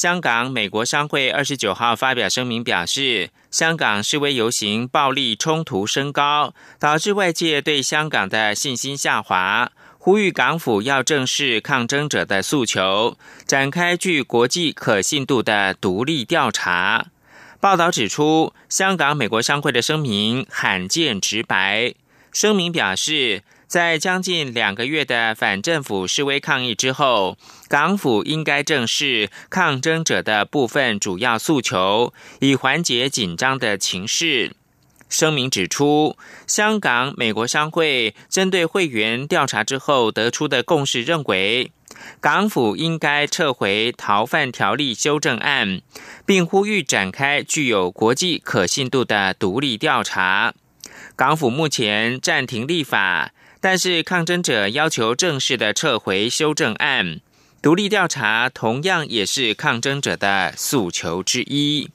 [0.00, 17.08] 香港美国商会二十九号发表声明表示，香港示威游行暴力冲突升高，导致外界对香港的信心下滑，呼吁港府要正视抗争者的诉求，展开具国际可信度的独立调查。
[17.60, 21.92] 报道指出，香港美国商会的声明罕见直白，
[22.32, 23.42] 声明表示。
[23.70, 27.38] 在将近两个月的反政府示威抗议之后，
[27.70, 34.56] 港府应该正视抗争者的部分主要诉求，以缓解紧张的情势。
[35.08, 36.16] 声明指出，
[36.48, 41.70] 香港美国商会针对会员调查之后得出的共识认为，
[42.20, 45.80] 港府应该撤回逃犯条例修正案，
[46.26, 50.54] 并呼吁展开具有国际可信度的独立调查。
[51.14, 53.30] 港府目前暂停立法。
[53.62, 57.20] 但是，抗争者要求正式的撤回修正案，
[57.62, 61.90] 独立调查同样也是抗争者的诉求之一。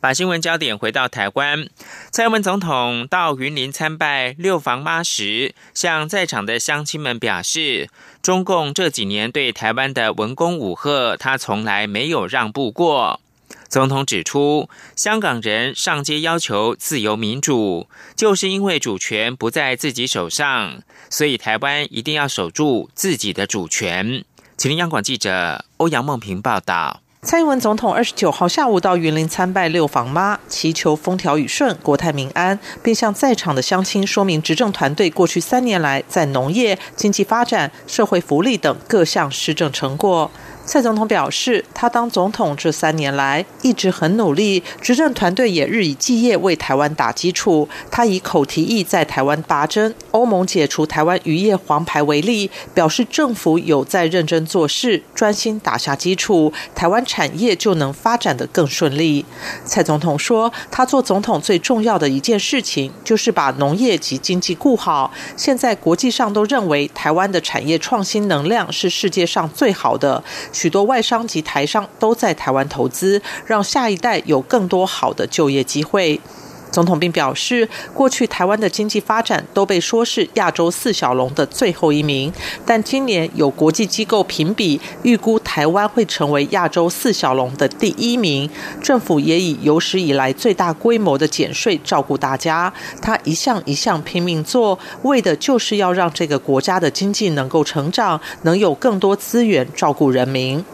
[0.00, 1.66] 把新闻焦点回到台湾，
[2.10, 7.88] 蔡英文总统到云林参拜六房妈时，向在场的乡亲们表示，
[8.20, 13.20] 中共这几年对台湾的文攻武赫，他从来没有让步过。
[13.68, 24.24] 总统指出，香港人上街要求自由民主，就是因为主权不在自己手上，所以台湾一定要守住自己的主权。
[24.58, 27.00] 请听央广记者欧阳梦平报道。
[27.24, 40.28] 蔡英文总统二十九号下午到云林参拜六房妈，祈求风调雨顺、国泰民安，并向在场的乡亲说明执政团队过去三年来在农业、经济发展、社会福利等各项施政成果。
[40.64, 47.68] 蔡总统表示，他当总统这三年来一直很努力，执政团队也日以继夜为台湾打基础。
[47.90, 59.26] 他以口提议在台湾拔针、欧盟解除台湾渔业黄牌为例，表示政府有在认真做事，专心打下基础，台湾产业就能发展得更顺利。
[59.64, 65.12] 蔡总统说，他做总统最重要的一件事情就是把农业及经济顾好。
[65.36, 70.22] 现在国际上都认为台湾的产业创新能量是世界上最好的。
[70.52, 76.20] 许多外商及台商都在台湾投资，让下一代有更多好的就业机会。
[76.72, 82.32] 总统并表示，过去台湾的经济发展都被说是亚洲四小龙的最后一名，
[82.66, 88.50] 但今年有国际机构评比，预估台湾会成为亚洲四小龙的第一名。
[88.82, 100.64] 政府也以有史以来最大规模的减税照顾大家，他一项一项拼命做，为的就是要让这个国家的经济能够成长，能有更多资源照顾人民。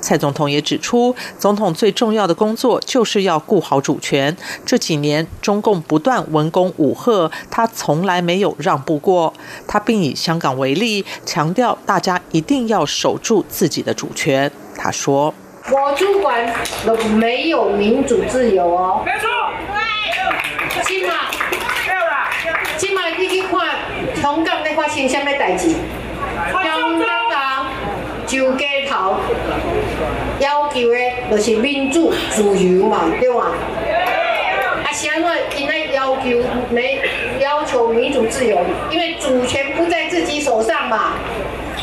[0.00, 4.36] 蔡总统也指出，总统最重要的工作就是要顾好主权。
[4.64, 9.32] 这几年中共不断文攻武赫，他从来没有让步过。
[9.66, 14.50] 他并以香港为例，强调大家一定要守住自己的主权。
[14.76, 15.34] 他说
[15.70, 16.52] ：“我主管
[16.86, 19.28] 都没有民主自由哦。”没错。
[20.84, 21.14] 今嘛，
[22.76, 23.58] 今嘛你去看
[24.22, 25.70] 香港在发生什么代志？
[26.52, 27.27] 香港
[28.28, 29.16] 就街头。
[30.38, 30.96] 要求的
[31.30, 33.46] 就是民主自由嘛，对吗？
[34.84, 37.00] 啊，现在因为要求没
[37.40, 38.56] 要求民主自由，
[38.90, 41.14] 因为主权不在自己手上嘛。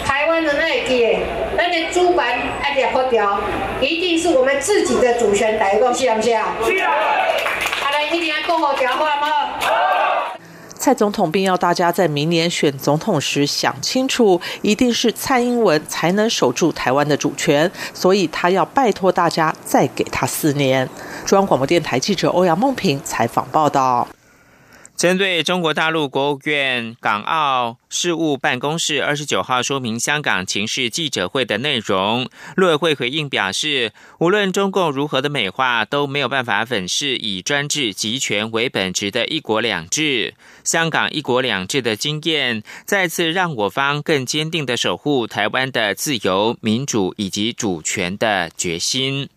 [0.06, 1.20] 台湾的那个，
[1.58, 3.42] 那个主板爱点破掉，
[3.82, 6.56] 一定是我们自己的主权台湾，是不是啊？
[6.64, 6.92] 是啊。
[7.84, 9.28] 啊，来一定要过好条话吗？
[10.86, 20.88] 蔡总统并要大家在明年选总统时想清楚，一定是蔡英文才能守住台湾的主权，所以他要拜托大家再给他四年。
[21.26, 24.08] 中央广播电台记者欧阳梦平采访报道。
[24.96, 40.34] 针对中国大陆国务院港澳事务办公室二十九号说明香港情势记者会的内容，陆委会回应表示，无论中共如何的美化，都没有办法粉饰以专制集权为本质的一国两制。
[40.64, 49.28] 香港一国两制的经验，再次让我方更坚定的守护台湾的自由、民主以及主权的决心。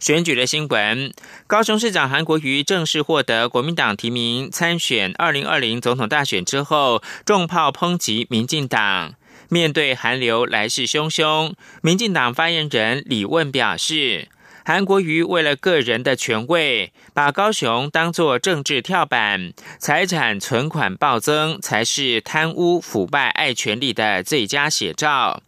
[0.00, 1.12] 选举的新闻：
[1.46, 9.14] 高雄市长韩国瑜正式获得国民党提名参选二零二零总统大选之后，重炮抨击民进党。
[9.48, 14.28] 面对韩流来势汹汹，民进党发言人李问表示，
[14.64, 25.42] 韩国瑜为了个人的权位，把高雄当作政治跳板，财产存款暴增才是贪污腐败爱权力的最佳写照。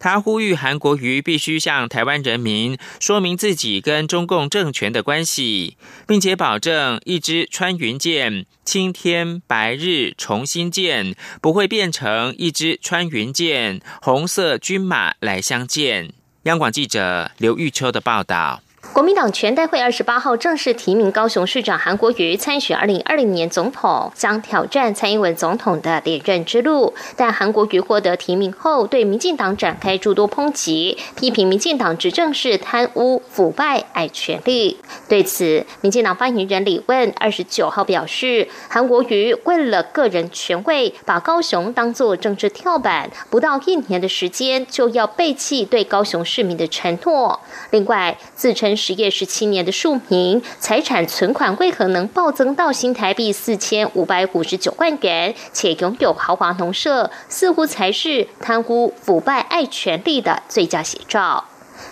[0.00, 5.76] 他呼吁韩国瑜必须向台湾人民说明自己跟中共政权的关系，
[6.06, 16.12] 并且保证一支穿云箭，青天白日重新见，不会变成一支穿云箭，红色军马来相见。
[16.44, 18.63] 央广记者刘玉秋的报道。
[18.94, 26.94] 国民党全代会二十八号正式提名高雄市长韩国瑜参选二零二零年总统，将挑战蔡英文总统的连任之路。
[27.16, 34.78] 但韩国瑜获得提名后，对民进党展开诸多抨击，批评民进党执政是贪污腐败、爱权力。
[35.08, 47.40] 对此，民进党发言人李问二十九号表示，韩国瑜为了个人权位，把高雄当作政治跳板，不到一年的时间就要背弃对高雄市民的承诺。
[47.72, 48.78] 另外，自称。
[48.84, 61.44] 实业十七年的庶民，财产存款为何能暴增到新台币四千五百五十九万元，且拥有豪华农舍，似乎才是贪污腐败爱权力的最佳写照。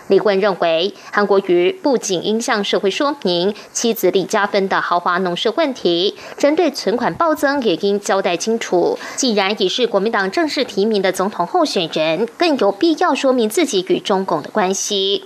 [0.09, 8.99] 李冠认为，韩国瑜不仅应向社会说明妻子李嘉芬的豪华农舍问题，针对存款暴增也应交代清楚。
[9.17, 15.25] 既然已是国民党正式提名的总统候选人，更有必要说明自己与中共的关系。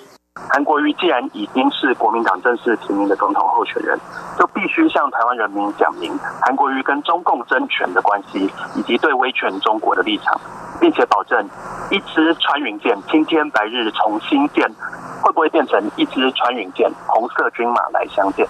[0.49, 3.99] 韩国瑜既然已经是国民党正式提名的总统候选人，
[4.39, 10.39] 就必须向台湾人民讲明韩国瑜跟中共争权的关系，以及对威权中国的立场，
[10.81, 11.49] 并且保证
[11.91, 14.69] 一支穿云箭，青天白日重新建，
[15.23, 18.47] 会不会变成一支穿云箭，红色军马来相见？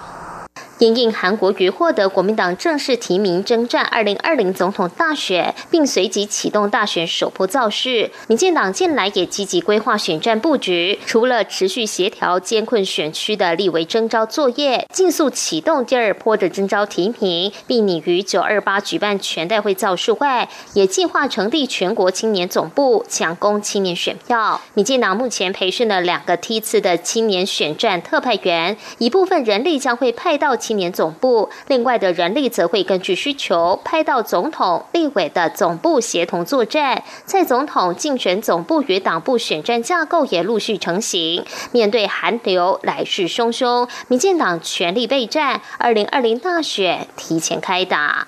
[0.79, 8.11] 因应韩国瑜获得国民党正式提名征战二零二零总统大选，并随即启动大选首波造势。
[8.29, 24.61] 民进党近来也积极规划选战布局，除了持续协调艰困选区的立委征召作业，尽速启动第二波的征召提名，并拟于九二八举办全代会造势外，也计划成立全国青年总部，强攻青年选票。
[24.75, 30.55] 民进党目前培训了两个梯次的青年选战特派员，一部分人力将会派到。
[30.67, 37.05] 青年总部，另外的人力则会根据需求派到总统、立委的总部协同作战。
[37.25, 41.45] 在总统竞选总部与党部选战架构也陆续成型。
[41.71, 45.61] 面对寒流来势汹汹，民进党全力备战。
[45.79, 48.27] 二零二零大选提前开打。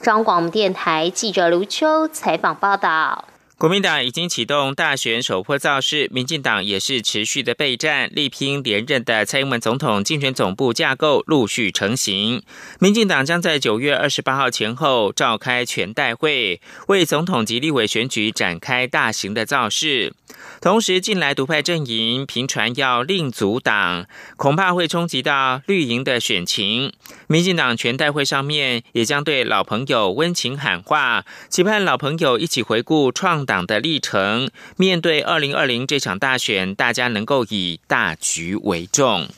[0.00, 3.24] 中广电台记者卢秋采访报道。
[3.60, 12.42] 国民党已经启动大选首破造势，民进党也是持续的备战，力拼连任的蔡英文总统竞选总部架构陆续成型。
[12.78, 16.58] 民进党将在九月二十八号前后召开全代会，
[16.88, 20.14] 为总统及立委选举展开大型的造势。
[20.60, 24.06] 同时，近来独派阵营频传要另组党，
[24.36, 26.92] 恐怕会冲击到绿营的选情。
[27.26, 34.50] 民进党全代会上面也将对老朋友温情喊话，期盼老朋友一起回顾创党的历程。
[34.76, 39.28] 面对二零二零这场大选，大家能够以大局为重。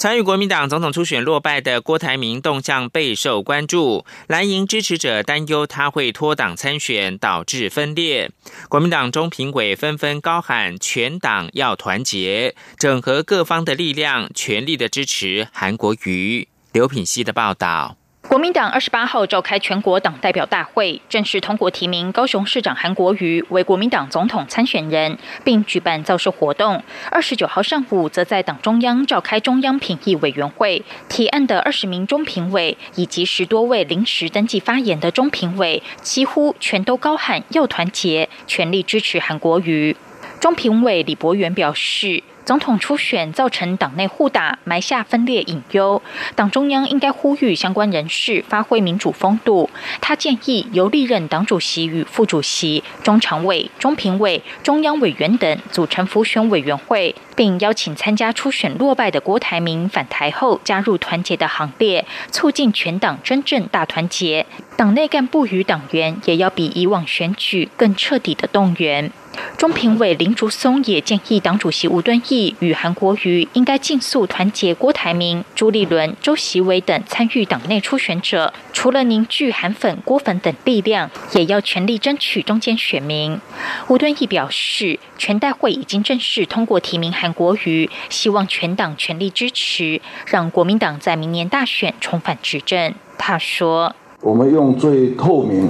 [0.00, 8.30] 参与国民党总统初选落败的郭台铭动向备受关注，蓝营支持者担忧他会脱党参选，导致分裂。
[8.70, 16.48] 国民党中评委纷纷高喊全党要团结，整合各方的力量，全力的支持韩国瑜。
[16.72, 17.99] 刘品熙的报道。
[18.30, 26.80] 国民党二十八号召开全国党代表大会，正式通过提名高雄市长韩国瑜为国民党总统参选人，并举办造势活动。
[27.10, 39.96] 二十九号上午，则在党中央召开中央评议委员会，提案的二十名中评委以及十多位临时登记发言的中评委，几乎全都高喊要团结，全力支持韩国瑜。
[40.38, 42.22] 中评委李博元表示。
[42.50, 46.02] 总统初选造成党内互打，埋下分裂隐忧。
[46.34, 49.70] 党中央应该呼吁相关人士发挥民主风度。
[50.00, 64.44] 他建议由历任党主席与副主席、中常委、中评委、中央委员等组成辅选委员会，并邀请参加初选落败的郭台铭返台后加入团结的行列，促进全党真正大团结。
[64.76, 69.10] 党内干部与党员也要比以往选举更彻底的动员。
[69.56, 83.40] 中评委林竹松也建议党主席吴敦义与韩国瑜应该尽速团结郭台铭、朱立伦、周习伟等参与党内初选者，除了凝聚韩粉、郭粉等力量，也要全力争取中间选民。
[83.86, 92.94] 吴敦义表示，全代会已经正式通过提名韩国瑜，希望全党全力支持，让国民党在明年大选重返执政。
[93.18, 95.68] 他说：“我们用最透明、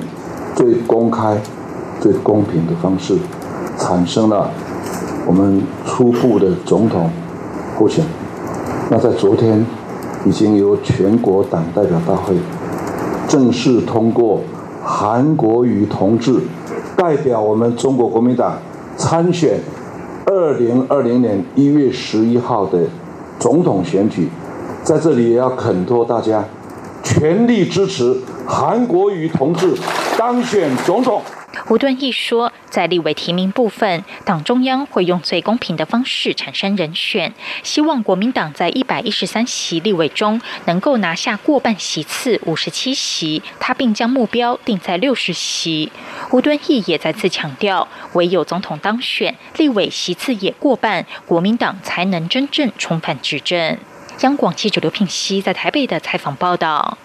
[0.54, 1.38] 最公开、
[2.00, 3.16] 最公平的方式。”
[3.78, 4.50] 产生了
[5.26, 7.10] 我们初步的总统
[7.78, 8.04] 候选。
[8.90, 9.64] 那在昨天，
[10.26, 12.36] 已经由全国党代表大会
[13.26, 14.42] 正式通过
[14.84, 16.40] 韩国瑜同志
[16.94, 18.58] 代表我们中国国民党
[18.98, 19.58] 参选
[20.32, 22.78] 二零二零年一月十一号的
[23.40, 24.28] 总统选举。
[24.84, 26.44] 在这里也要恳托大家
[27.02, 29.74] 全力支持韩国瑜同志
[30.16, 31.20] 当选总统。
[31.68, 45.90] 吴敦义说，在立委提名部分，党中央会用最公平的方式产生人选，希望国民党在一百一十三席立委中能够拿下过半席次五十七席，他并将目标定在六十席。
[46.30, 53.76] 吴敦义也再次强调，唯有总统当选，立委席次也过半，国民党才能真正重返执政。
[54.20, 56.98] 央广记者刘聘熙在台北的采访报道。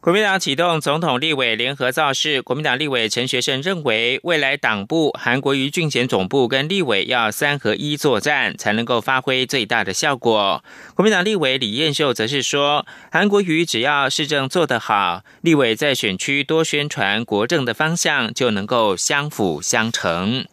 [0.00, 2.40] 国民党启动总统立委联合造势。
[2.40, 10.62] 国民党立委陈学圣认为，未来党部韩国瑜俊贤总部跟立委要三合一作战，才能够发挥最大的效果。
[10.94, 20.46] 国民党立委李彦秀则是说，韩国瑜只要市政做得好，立委在选区多宣传国政的方向，就能够相辅相成。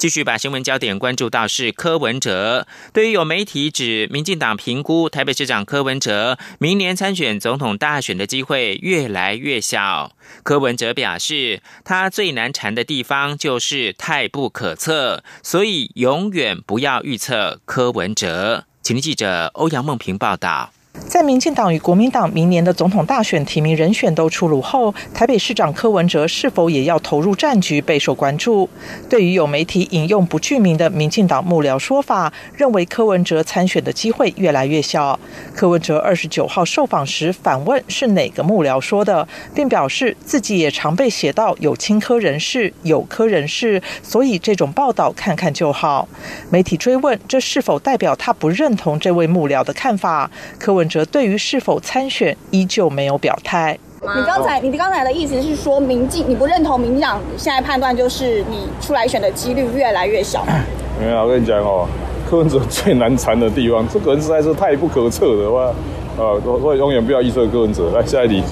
[0.00, 2.66] 继续把新闻焦点关注到是柯文哲。
[2.94, 18.64] 对于有媒体指民进党评估台北市长柯文哲明年参选总统大选的机会越来越小，柯文哲表示，他最难缠的地方就是太不可测，所以永远不要预测柯文哲。
[18.80, 20.72] 请记者欧阳梦平报道。
[20.92, 28.68] 在民进党与国民党明年的总统大选提名人选都出炉后，台北市长柯文哲是否也要投入战局备受关注。
[29.08, 35.18] 对于有媒体引用不具名的民进党幕僚说法，认为柯文哲参选的机会越来越小。
[35.54, 46.08] 柯文哲二十九号受访时反问是哪个幕僚说的，并表示自己也常被写到有亲科人士、有科人士，所以这种报道看看就好。
[46.50, 50.28] 媒体追问这是否代表他不认同这位幕僚的看法，
[50.58, 50.79] 柯文。
[50.80, 53.78] 文哲对于是否参选依旧没有表态。
[54.00, 60.42] 你刚才你刚才的意思是说，民进你不认同民进党现在判断就是你出来选的几率越来越小。
[60.98, 61.86] 没有，我跟你讲哦，
[62.28, 65.70] 柯文哲最难缠的地方，这个人实在是太不可测的话，
[66.16, 67.90] 呃，我我永远不要预测柯文哲。
[67.90, 68.42] 来下一题。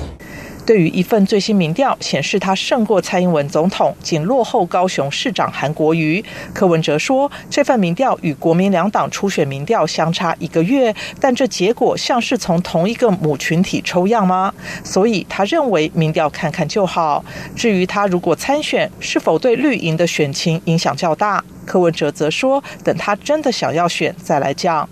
[0.69, 6.23] 对于一份最新民调显示，他胜过蔡英文总统，仅落后高雄市长韩国瑜。
[6.53, 14.53] 柯文哲说，这份民调与国民两党初选民调相差一个月，但这结果像是从同一个母群体抽样吗？
[14.85, 17.25] 所以他认为民调看看就好。
[17.57, 21.43] 至于他如果参选，是否对绿营的选情影响较大？
[21.65, 24.87] 柯文哲则说，等他真的想要选再来讲。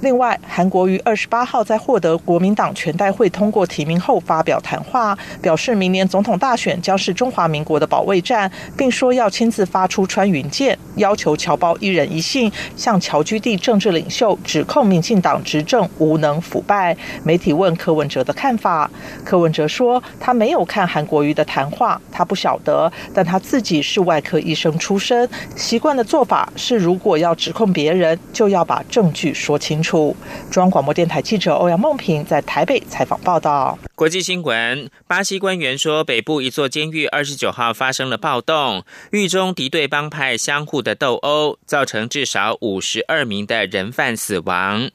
[0.00, 16.96] 另外，韩国瑜二十八号在获得国民党全代会通过提名后发表谈话，表示明年总统大选将是中华民国的保卫战，并说要亲自发出穿云箭，要求侨胞一人一信，向侨居地政治领袖指控民进党执政无能腐败。
[17.24, 18.88] 媒体问柯文哲的看法，
[19.24, 29.87] 柯文哲说他没有看韩国瑜的谈话，他不晓得，但他自己是外科医生出身，习惯的做法是如果要指控别人，就要把证据说清楚。
[29.88, 30.14] 中
[30.56, 33.78] 央广播电台记者欧阳梦平在台北采访报道。
[33.94, 44.90] 国际新闻：巴西官员说，北部一座监狱二十九号发生了暴动，狱中敌对帮派相互的斗殴，造成至少五十二名的人犯死亡。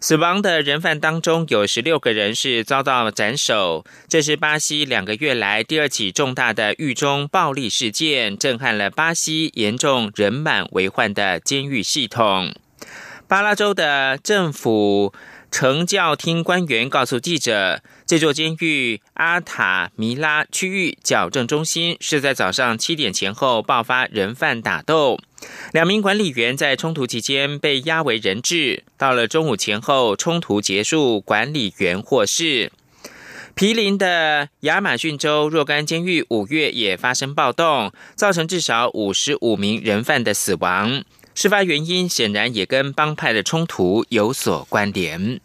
[0.00, 3.84] 死亡的人犯当中有十六个人是遭到斩首。
[4.08, 12.54] 这是巴西两个月来第二起重大的狱中暴力事件，震撼了巴西严重人满为患的监狱系统。
[13.28, 15.12] 巴拉州的政府
[15.50, 25.18] 惩教厅官员告诉记者，这座监狱阿塔米拉区域矫正中心是在早上七点前后爆发人犯打斗，
[25.72, 28.84] 两名管理员在冲突期间被押为人质。
[28.96, 32.72] 到了中午前后，冲突结束，管理员获释。
[33.54, 41.04] 毗邻的亚马逊州若干监狱五月也发生暴动，造成至少五十五名人犯的死亡。
[41.40, 45.40] 事发原因显然也跟帮派的冲突有所关联。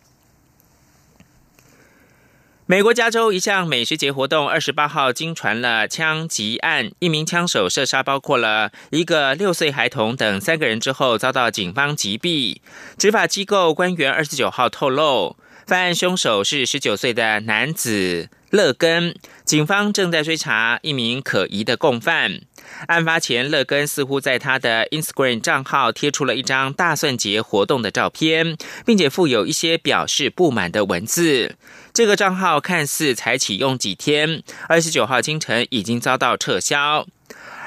[2.66, 12.58] 美国加州一项美食节活动二十八号惊传了枪击案，一名枪手射杀包括了一个六岁孩童等三个人之后，遭到警方击毙。
[12.98, 22.42] 执法机构官员二十九号透露，犯案凶手是十九岁的男子勒根，警方正在追查一名可疑的共犯。
[22.88, 31.56] 案发前，乐根似乎在他的 Instagram 账号贴出了一张大蒜节活动的照片，并且附有一些表示不满的文字。
[31.94, 37.08] 这个账号看似才启用几天，二十九号清晨已经遭到撤销。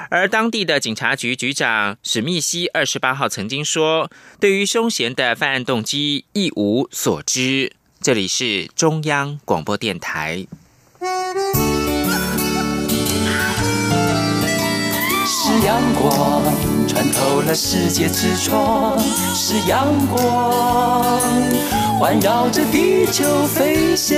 [0.09, 7.73] 而当地的警察局局长史密西二十八号曾经说，对于凶嫌的犯案动机一无所知。
[7.99, 10.45] 这里是中央广播电台。
[15.65, 16.41] 阳光
[16.87, 18.97] 穿透了世界之窗，
[19.33, 21.21] 是阳光
[21.99, 24.17] 环绕着地球飞翔。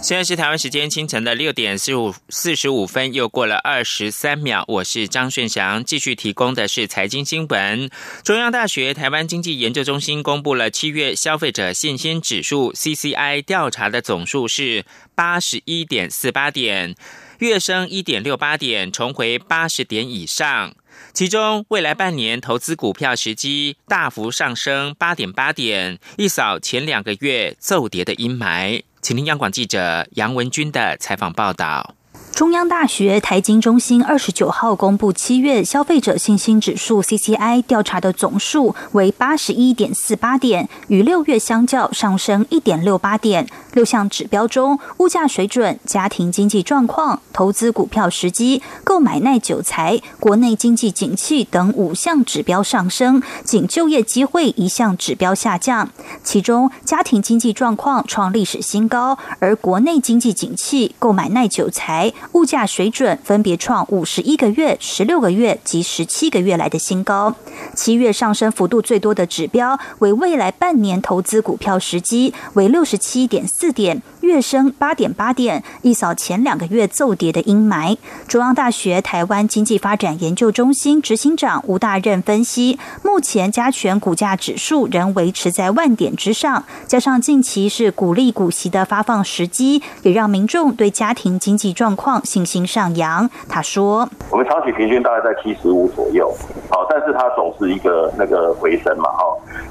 [0.00, 4.64] 现在是台湾时间清晨的六点四五四十五分，又过了二十三秒。
[4.68, 7.90] 我是张顺祥，继续提供的是财经新闻。
[8.22, 14.84] 中央大学台湾经济研究中心公布了七月消费者信心指数 （CCI） 调查的总数是
[15.16, 16.94] 八十一点四八点，
[17.40, 20.74] 月升一点六八点，重回八十点以上。
[21.12, 28.82] 其中，未来半年投资股票时机大幅上升八点八点，一扫前两个月骤跌的阴霾。
[29.00, 31.94] 请听央广记者杨文军的采访报道。
[32.38, 43.48] 中央大学台经中心二十九号公布七月消费者信心指数 （CCI） 调查的总数为八十一点四八点，与六月相较上升一点六八点。
[43.72, 55.90] 六项指标中，物价水准、家庭经济状况、投资股票时机、购买耐久财、国内经济景气等五项指标上升，仅就业机会一项指标下降。
[56.22, 62.12] 其中，家庭经济状况创历史新高，而国内经济景气、购买耐久财。
[62.32, 67.34] 物价水准分别创五十一个月、十六个月及十七个月来的新高。
[67.74, 74.02] 七月上升幅度最多的指标为未来半年投资股票时机，为六十七点四点。
[74.20, 77.96] 月升八点八点，一扫前两个月骤跌的阴霾。
[78.26, 93.28] 中央大学台湾经济发展研究中心执行长吴大任分析，目前加权股价指数仍维持在万点之上，加上近期是鼓励股息的发放时机，也让民众对家庭经济状况信心上扬。
[93.48, 96.32] 他说：“我们长期平均大概在七十五左右，
[96.70, 99.24] 好，但是它总是一个那个回升嘛，哈。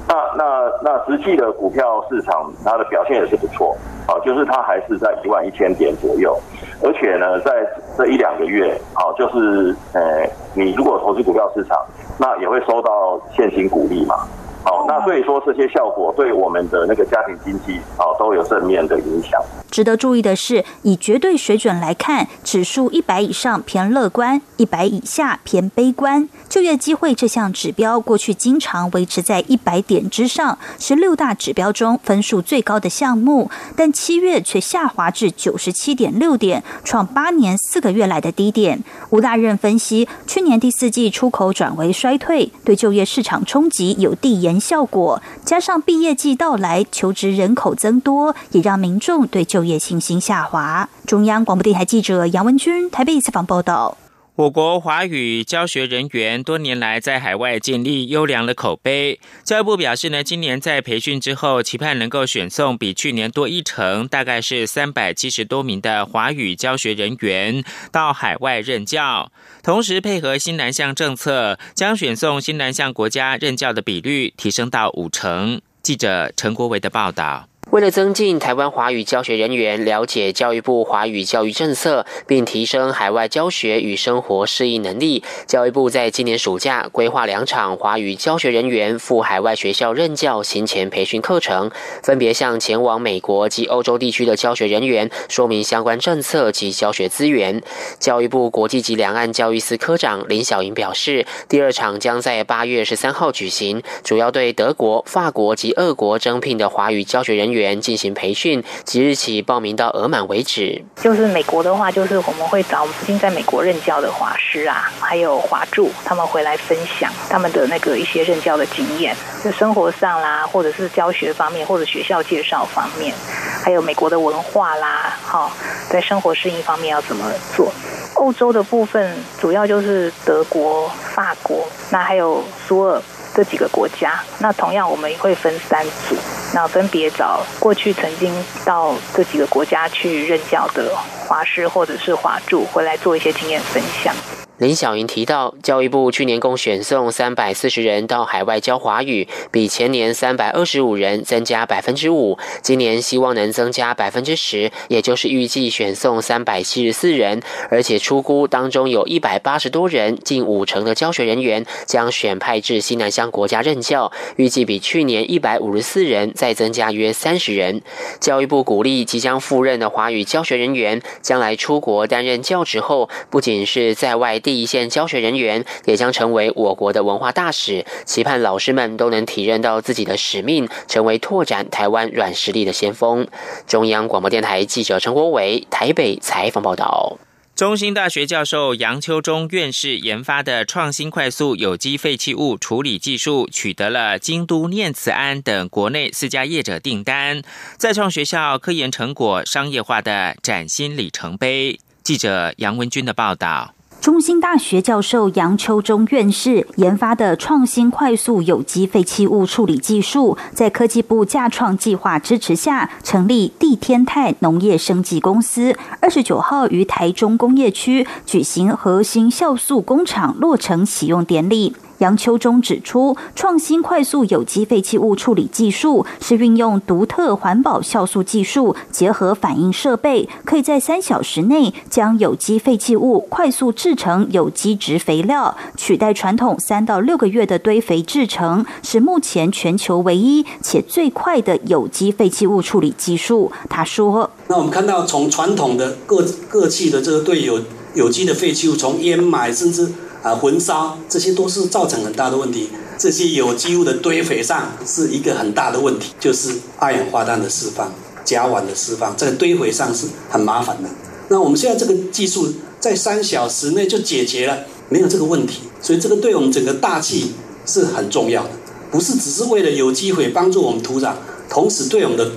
[0.06, 3.76] 那那那实际的股票市场，它的表现也是不错。”
[4.08, 6.34] 好，就是它还是在一万一千点左右，
[6.82, 7.52] 而且呢，在
[7.94, 11.78] 这一两个月，好，就是呃，你如果投资股票市场，
[12.18, 14.16] 那也会收到现金股利嘛。
[14.64, 19.38] 好，那所以说这些效果对我们的那个家庭经济啊都有正面的影响。
[19.70, 26.28] 值得注意的是，以绝对水准来看，指数一百以上偏乐观，一百以下偏悲观。
[26.48, 38.82] 就业机会这项指标过去经常维持在一百点之上，是六大指标中分数最高的项目，但七月却下滑至九十七点六点，创八年四个月来的低点。
[39.10, 50.88] 吴大任分析，去年第四季出口转为衰退，对就业市场冲击有递延效果，加上毕业季到来，求职人口增多，也让民众对就就业信心下滑。
[51.04, 53.98] 中央广播电台记者杨文君台北采访报道。
[54.36, 59.18] 我国华语教学人员多年来在海外建立优良的口碑。
[59.42, 69.32] 教育部表示呢，今年在培训之后，期盼能够选送比去年多一成，大概是三百七十多名的华语教学人员到海外任教。
[69.64, 75.60] 同时，配合新南向政策，将选送新南向国家任教的比率提升到五成。
[75.82, 77.48] 记者陈国维的报道。
[77.70, 91.70] 为了增进台湾华语教学人员了解教育部华语教育政策，并提升海外教学与生活适应能力，教育部在今年暑假规划两场华语教学人员赴海外学校任教行前培训课程，
[92.02, 97.62] 分别向前往美国及欧洲地区的教学人员说明相关政策及教学资源。
[98.00, 107.57] 教育部国际及两岸教育司科长林小莹表示，第二场将在八月十三号举行，主要对德国、法国及俄国征聘的华语教学人员。
[107.58, 110.84] 员进行培训，即日起报名到额满为止。
[110.96, 123.14] 就是美国的话，就是我们会找已经在美国任教的华师啊，还有华助，他们回来分享他们的那个一些任教的经验，就生活上啦，或者是教学方面，或者学校介绍方面，
[123.62, 125.50] 还有美国的文化啦，哈，
[125.90, 127.24] 在生活适应方面要怎么
[127.56, 127.72] 做？
[128.14, 133.00] 欧洲的部分主要就是德国、法国，那还有苏尔。
[133.38, 136.16] 这几个国家，那同样我们会分三组，
[136.52, 140.92] 那分别找过去曾经到这几个国家去任教的
[141.24, 144.12] 华师或者是华助回来做一些经验分享。
[144.58, 152.36] 林小莹提到，教育部去年共选送三百四十人到海外教华语，比前年三百二十五人增加百分之五。
[152.60, 157.40] 今年希望能增加百分之十，也就是预计选送三百七十四人，
[157.70, 167.80] 而且出估当中有一百八十多人，近五成的教学人员将选派至西南乡国家任教，预计比去年一百五十四人再增加约三十人。
[168.18, 174.40] 教育部鼓励即将赴任的华语教学人员，将来出国担任教职后，不仅是在外。
[174.50, 183.26] 一线教学人员也将成为我国的文化大使，期盼老师们都能体认到自己的使命，成为拓展台湾软实力的先锋。
[183.66, 187.18] 中央广播电台记者陈国伟台北采访报道。
[187.54, 197.42] 中兴大学教授杨秋忠院士研发的创新快速有机废弃物处理技术，取得了京都念慈庵等国内四家业者订单，
[197.76, 201.80] 再创学校科研成果商业化的崭新里程碑。
[202.04, 203.74] 记者杨文军的报道。
[204.08, 215.76] 中兴大学教授杨秋中院士研发的创新快速有机废弃物处理技术，在科技部架创计划支持下，成立地天泰农业生技公司。
[216.00, 221.76] 二十九号于台中工业区举行核心酵素工厂落成启用典礼。
[221.98, 243.50] 杨秋忠指出，创新快速有机废弃物处理技术是运用独特环保酵素技术，结合反应设备，可以在三小时内将有机废弃物快速制成有机质肥料，取代传统三到六个月的堆肥制成，是目前全球唯一且最快的有机废弃物处理技术。
[243.68, 247.60] 他说：“那我们看到，从传统的各各气的这个对有
[247.94, 252.70] 有机的废弃物，从烟霾甚至。”啊，焚烧这些都是造成很大的问题。
[252.98, 257.92] 这些有机物的堆肥上是一个很大的问题，就是二氧化碳的释放、
[258.24, 260.88] 甲烷的释放，在堆肥上是很麻烦的。
[261.28, 265.60] 那我们现在这个技术在三小时内就解决了，没有这个问题。
[265.80, 268.50] 所以这个对我们整个大气是很重要的，
[268.90, 271.12] 不是只是为了有机会帮助我们土壤，
[271.48, 272.32] 同时对我们的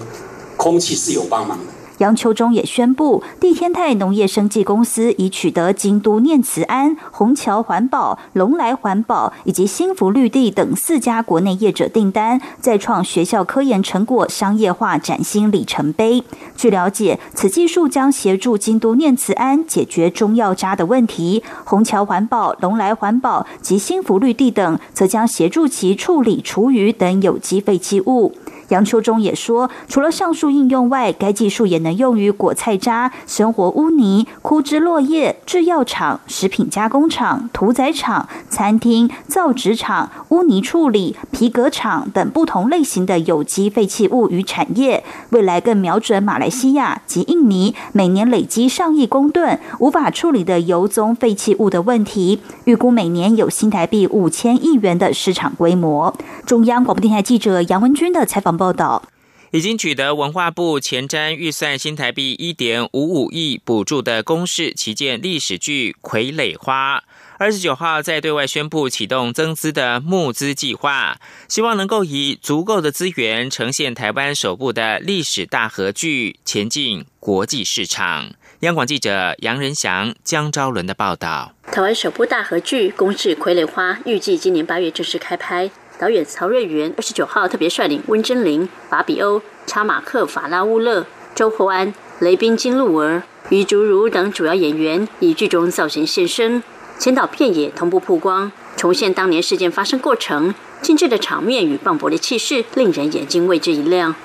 [0.57, 1.65] 空气是有帮忙的。
[2.01, 16.23] 杨秋中也宣布，地天泰农业生技公司已取得京都念慈庵、虹桥环保、龙来环保以及新福绿地等四家国内业者订单，再创学校科研成果商业化崭新里程碑。
[16.57, 28.33] 据了解，此技术将协助京都念慈庵解决中药渣的问题，虹桥环保、龙来环保及新福绿地等则将协助其处理厨余等有机废弃物。
[28.71, 45.03] 杨秋中也说，除了上述应用外，该技术也能用于果菜渣、生活污泥、枯枝落叶、制药厂、食品加工厂、屠宰场、餐厅、造纸厂、污泥处理、皮革厂等不同类型的有机废弃物与产业。
[45.31, 56.15] 未来更瞄准马来西亚及印尼，每年累积上亿公吨无法处理的油棕废弃物的问题，预估每年有新台币五千亿元的市场规模。
[56.45, 58.60] 中央广播电台记者杨文君的采访。
[58.61, 59.01] 报道
[59.49, 66.99] 已经取得文化部前瞻预算新台币一点五五亿补助的公式旗舰历史剧《傀儡花》，
[67.39, 71.17] 二十九号在对外宣布启动增资的募资计划，
[71.49, 78.29] 希望能够以足够的资源呈现台湾首部的历史大合剧，前进国际市场。
[78.59, 85.71] 央广记者杨仁祥、江昭伦的报道：台湾首部大合剧《公式傀儡花》预计今年八月正式开拍。
[86.01, 96.63] 导演曹瑞元二十九号特别率领温真菱、法比欧、查马克、法拉乌勒、周厚安、雷宾金露儿、余竹如等主要演员以剧中造型现身，
[96.97, 104.15] 前导片也同步曝光，重现当年事件发生过程，精致的场面与磅礴的气势，令人眼睛为之一亮。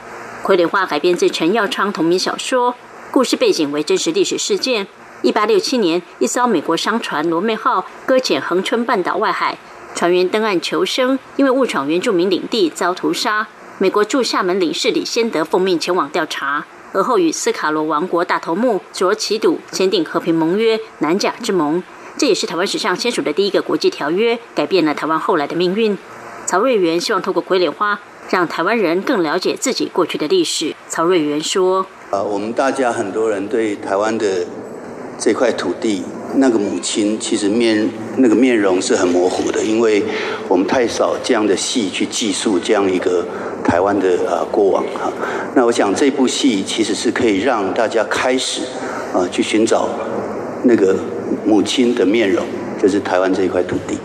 [0.49, 2.75] 《傀儡花》改编自陈耀昌同名小说，
[3.11, 4.87] 故事背景为真实历史事件：
[5.21, 9.59] 一八六七年，一艘美国商船“罗妹号”搁浅恒春半岛外海。
[9.96, 13.48] 船员登岸求生，因为误闯原住民领地遭屠杀。
[13.78, 21.82] 美国驻厦门领事李先德奉命前往调查，而后与斯卡罗王国大头目卓奇笃签订和平盟约——南甲之盟。
[22.18, 25.96] 这也是台湾史上签署的第一个国际条约，改变了台湾后来的命运。
[26.44, 30.74] 曹瑞元希望透过傀儡花，让台湾人更了解自己过去的历史。
[30.90, 34.46] 曹瑞元说：“呃，我们大家很多人对台湾的
[35.18, 36.04] 这块土地。”
[36.38, 40.03] 那个母亲其实面那个面容是很模糊的，因为
[40.49, 43.25] 我们太少这样的戏去记述这样一个
[43.64, 45.11] 台湾的啊过往哈。
[45.55, 48.62] 那我想这部戏其实是可以让大家开始
[49.14, 49.88] 啊去寻找
[50.64, 50.96] 那个
[51.46, 52.44] 母亲的面容，
[52.81, 53.96] 就是台湾这一块土地。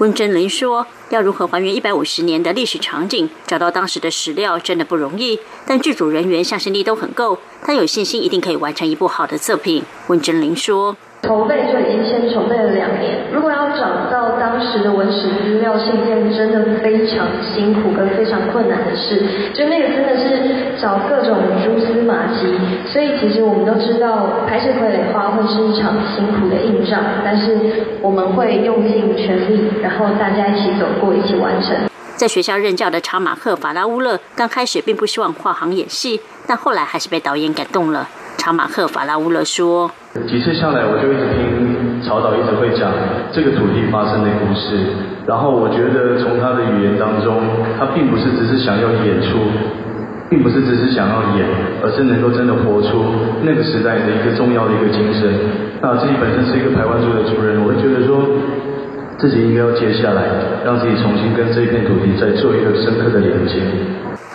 [0.00, 10.96] 温真菱说：“要如何还原一百五十年的历史场景，找到当时的史料真的不容易，但剧组人员向心力都很够，他有信心一定可以完成一部好的作品。”温真菱说。
[11.24, 19.22] 筹备就已经先筹备了两年，如果要找到当时的文史资料是一件真的非常辛苦跟非常困难的事，
[19.54, 22.54] 就那个真的是找各种蛛丝马迹。
[22.86, 27.58] 所以其实我们都知道，拍摄傀儡花会是一场辛苦的硬仗，但是
[28.02, 31.74] 我们会用尽全力，然后大家一起走过，一起完成。
[32.16, 38.08] 在学校任教的查马克·法拉乌勒刚开始并不希望跨行演戏，但后来还是被导演感动了。
[38.44, 39.90] 查马克·法拉乌勒说
[40.28, 42.92] ：“几次下来，我就一直听曹导一直会讲
[43.32, 44.84] 这个土地发生的故事，
[45.24, 47.40] 然后我觉得从他的语言当中，
[47.80, 49.40] 他并不是只是想要演出，
[50.28, 51.48] 并不是只是想要演，
[51.80, 53.00] 而是能够真的活出
[53.40, 55.24] 那个时代的一个重要的一个精神。
[55.80, 58.20] 那自己本身是一个台湾族的族人，我会觉得说。”
[59.18, 60.22] 自己应该要接下来，
[60.64, 63.54] 让自己重新跟这片土地再做一个深刻的连接。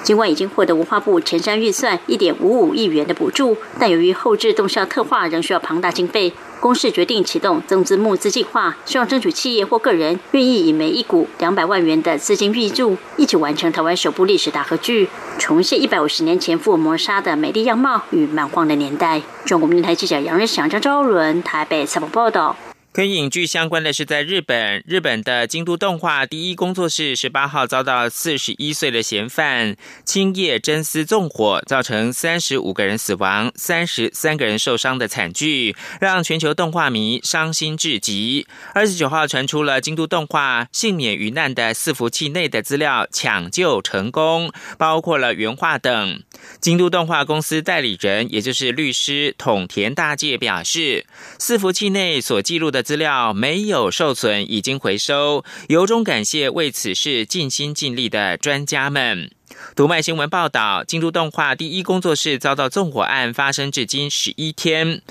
[0.01, 19.21] 尽管已经获得文化部前瞻预算一点五五亿元的补助，但由于后置动效特化仍需要庞大经费，公司决定启动增资募资计划，希望争取企业或个人愿意以每一股两百万元的资金预助，一起完成台湾首部历史大合剧，重现一百五十年前福尔摩沙的美丽样貌与蛮荒的年代。
[19.45, 22.55] 中国电台记者杨日祥、张昭伦台北采访报道。
[22.91, 38.47] 跟影剧相关的是，在日本，日本的京都动画第一工作室十八号遭到四十一岁的嫌犯青叶真司纵火，造成三十五个人死亡、三十三个人受伤的惨剧，让全球动画迷伤心至极。
[38.73, 46.23] 二十九号传出了京都动画幸免于难的伺服器内的资料抢救成功，包括了原画等。
[46.59, 51.05] 京都动画公司代理人，也就是律师统田大介表示，
[51.37, 52.78] 伺服器内所记录的。
[52.81, 59.31] 资料没有受损，已经回收，由衷感谢为此事尽心尽力的专家们。
[59.75, 65.01] 读卖新闻报道，京都动画第一工作室遭到纵火案发生至今十一天，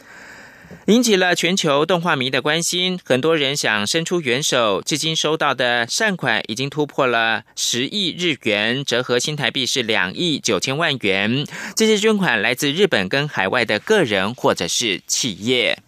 [0.87, 2.99] 引起了全球动画迷的关心。
[3.05, 11.45] 很多人想伸出援手，至今收到的善款已经突破了十亿日元，折合新台币是两亿九千万元。
[11.75, 15.79] 这些捐款来自日本跟海外的个人或者是企业。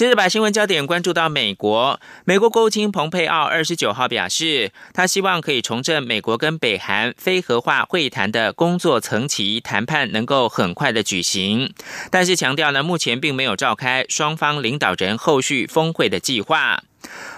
[0.00, 11.74] 接着把新闻焦点关注到美国，美国国务卿蓬佩奥二十九号表示，他希望可以重振美国跟北韩非核化会谈的工作层级谈判能够很快的举行，
[12.10, 16.82] 但是强调呢，目前并没有召开双方领导人后续峰会的计划。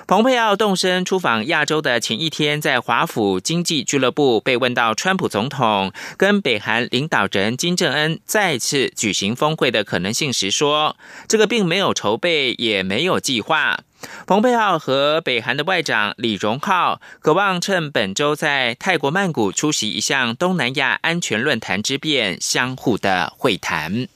[0.07, 10.97] 蓬佩奥动身出访亚洲的前一天，在华府经济俱乐部被问到川普总统跟北韩领导人金正恩再次举行峰会的可能性时，说
[11.29, 13.79] ：“这个并没有筹备，也没有计划。”
[14.27, 24.09] 蓬佩奥和北韩的外长李荣浩渴望趁本周在泰国曼谷出席一项东南亚安全论坛之便，相互的会谈。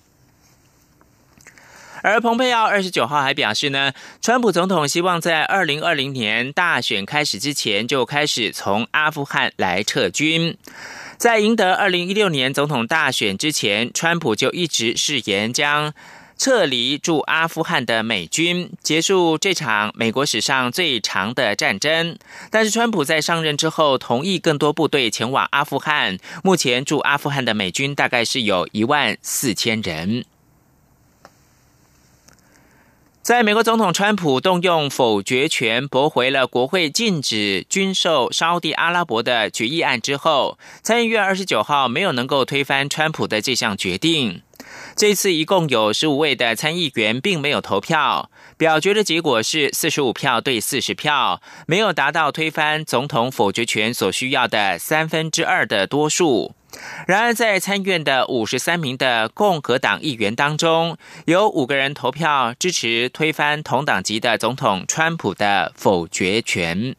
[2.02, 10.56] 而蓬佩奥二十九号还表示呢，川普总统希望在二零二零年大选开始之前就开始从阿富汗来撤军。
[11.16, 15.94] 在赢得二零一六年总统大选之前，川普就一直誓言将
[16.36, 22.18] 撤离驻阿富汗的美军，结束这场美国史上最长的战争。
[22.50, 26.18] 但是，川普在上任之后，同意更多部队前往阿富汗。
[26.44, 30.26] 目前驻阿富汗的美军大概是有一万四千人。
[33.26, 44.42] 在美国总统川普动用否决权驳回了国会禁止军售沙地阿拉伯的决议案之后，参议院二十九号没有能够推翻川普的这项决定。
[44.94, 56.54] 这次一共有十五位的参议员并没有投票，表决的结果是四十五票对四十票，没有达到推翻总统否决权所需要的三分之二的多数。
[57.06, 66.96] 然而，在参院的五十三名的共和党议员当中，有五个人投票支持推翻同党籍的总统川普的否决权。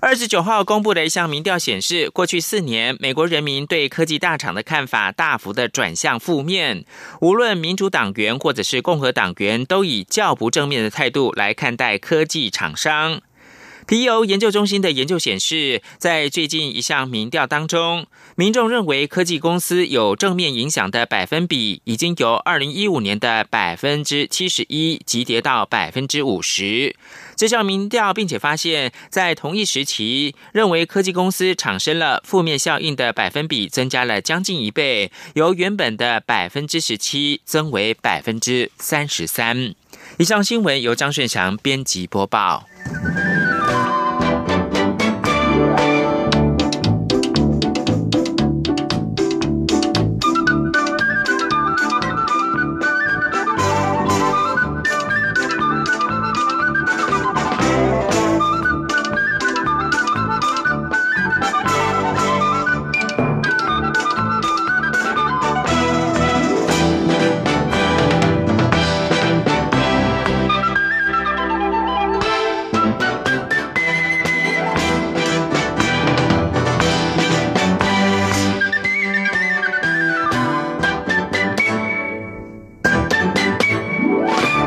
[0.00, 6.84] 二十九号公布的一项民调显示，过去四年，美国人民对科技大厂的看法大幅的转向负面，
[7.20, 13.20] 无论民主党员或者是共和党员，都以较不正面的态度来看待科技厂商。
[13.88, 26.94] 皮尤研究中心的研究显示，在最近一项民调当中，民众认为科技公司有正面影响的百分比，已经由二零一五年的百分之七十一急跌到百分之五十。
[27.34, 39.74] 这项民调并且发现，在同一时期，认为科技公司产生了负面效应的百分比增加了将近一倍，由原本的百分之十七增为百分之三十三。
[40.18, 42.66] 以上新闻由张顺祥编辑播报。